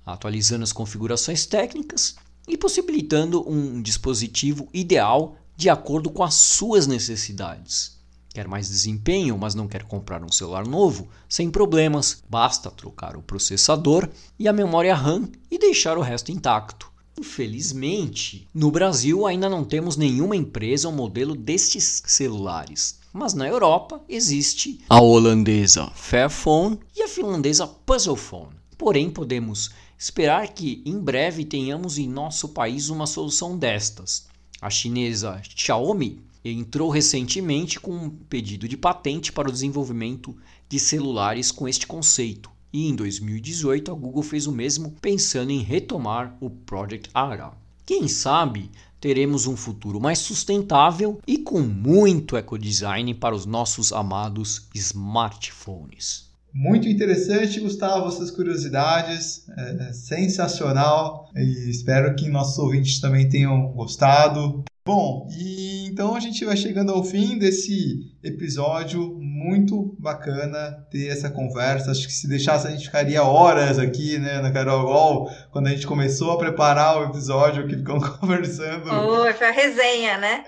[0.07, 2.15] atualizando as configurações técnicas
[2.47, 7.97] e possibilitando um dispositivo ideal de acordo com as suas necessidades.
[8.33, 11.09] Quer mais desempenho, mas não quer comprar um celular novo?
[11.29, 16.93] Sem problemas, basta trocar o processador e a memória RAM e deixar o resto intacto.
[17.19, 24.03] Infelizmente, no Brasil ainda não temos nenhuma empresa ou modelo destes celulares, mas na Europa
[24.07, 28.56] existe a holandesa Fairphone e a finlandesa Puzzlephone.
[28.79, 34.27] Porém, podemos esperar que em breve tenhamos em nosso país uma solução destas.
[34.61, 40.37] A chinesa Xiaomi entrou recentemente com um pedido de patente para o desenvolvimento
[40.69, 42.51] de celulares com este conceito.
[42.73, 47.53] E em 2018 a Google fez o mesmo, pensando em retomar o Project Ara.
[47.85, 48.71] Quem sabe
[49.01, 56.26] teremos um futuro mais sustentável e com muito ecodesign para os nossos amados smartphones.
[56.59, 59.45] Muito interessante, Gustavo, essas curiosidades.
[59.59, 61.31] É, é sensacional.
[61.37, 64.65] E espero que nossos ouvintes também tenham gostado.
[64.87, 71.29] Bom, e então a gente vai chegando ao fim desse episódio muito bacana ter essa
[71.29, 71.91] conversa.
[71.91, 75.87] Acho que se deixasse a gente ficaria horas aqui, né, na Carol quando a gente
[75.87, 78.91] começou a preparar o episódio que ficamos conversando.
[78.91, 80.45] Oi, foi a resenha, né?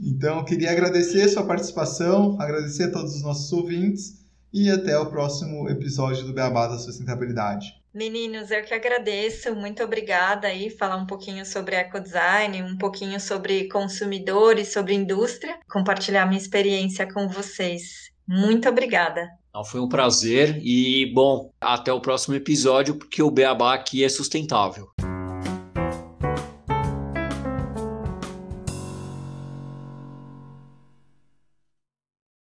[0.00, 4.21] Então, queria agradecer a sua participação, agradecer a todos os nossos ouvintes
[4.52, 7.80] e até o próximo episódio do Beabá da Sustentabilidade.
[7.94, 13.68] Meninos, eu que agradeço, muito obrigada aí, falar um pouquinho sobre ecodesign, um pouquinho sobre
[13.68, 18.10] consumidores, sobre indústria, compartilhar minha experiência com vocês.
[18.26, 19.28] Muito obrigada.
[19.54, 24.08] Não, foi um prazer e, bom, até o próximo episódio, porque o Beabá aqui é
[24.08, 24.88] sustentável.